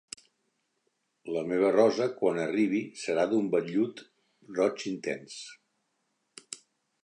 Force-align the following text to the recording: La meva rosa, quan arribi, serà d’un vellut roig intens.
La 1.35 1.43
meva 1.49 1.69
rosa, 1.75 2.07
quan 2.23 2.41
arribi, 2.45 2.81
serà 3.03 3.27
d’un 3.35 3.53
vellut 3.57 4.03
roig 4.59 4.89
intens. 4.95 5.39